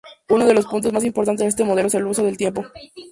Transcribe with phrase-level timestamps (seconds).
[0.31, 2.63] Uno de los puntos más importantes de este modelo es el uso del tiempo.